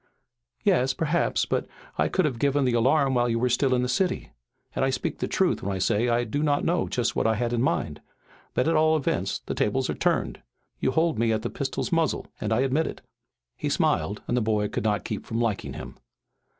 "Yes 0.63 0.95
perhaps. 0.95 1.45
But 1.45 1.67
I 1.95 2.07
could 2.07 2.25
have 2.25 2.39
given 2.39 2.65
the 2.65 2.73
alarm 2.73 3.13
while 3.13 3.29
you 3.29 3.37
were 3.37 3.49
still 3.51 3.75
in 3.75 3.83
the 3.83 3.87
city. 3.87 4.31
I 4.75 4.89
speak 4.89 5.19
the 5.19 5.27
truth 5.27 5.61
when 5.61 5.71
I 5.75 5.77
say 5.77 6.09
I 6.09 6.23
do 6.23 6.41
not 6.41 6.65
know 6.65 6.87
just 6.87 7.15
what 7.15 7.27
I 7.27 7.35
had 7.35 7.53
in 7.53 7.61
mind. 7.61 8.01
But 8.55 8.67
at 8.67 8.75
all 8.75 8.97
events 8.97 9.41
the 9.45 9.53
tables 9.53 9.91
are 9.91 9.93
turned. 9.93 10.41
You 10.79 10.89
hold 10.89 11.19
me 11.19 11.31
at 11.31 11.43
the 11.43 11.51
pistol's 11.51 11.91
muzzle 11.91 12.25
and 12.41 12.51
I 12.51 12.61
admit 12.61 12.87
it." 12.87 13.01
He 13.55 13.69
smiled 13.69 14.23
and 14.27 14.35
the 14.35 14.41
boy 14.41 14.69
could 14.69 14.83
not 14.83 15.05
keep 15.05 15.23
from 15.23 15.39
liking 15.39 15.73
him. 15.73 15.97